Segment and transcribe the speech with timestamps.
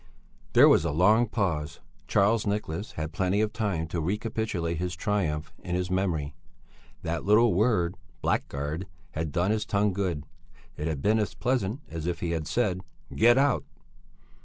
[0.53, 1.79] There was a long pause.
[2.07, 6.33] Charles Nicholas had plenty of time to recapitulate his triumph in his memory.
[7.03, 7.93] That little word
[8.23, 10.23] "blackguard" had done his tongue good.
[10.75, 12.81] It had been as pleasant as if he had said
[13.15, 13.63] "Get out!"